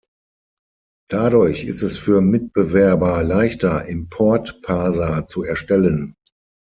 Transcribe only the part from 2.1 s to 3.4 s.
Mitbewerber